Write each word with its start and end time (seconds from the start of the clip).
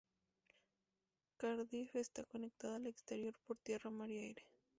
Cardiff 1.37 1.95
está 1.95 2.23
conectada 2.23 2.77
al 2.77 2.87
exterior 2.87 3.35
por 3.45 3.59
tierra, 3.59 3.91
mar 3.91 4.09
y 4.09 4.17
aire. 4.17 4.43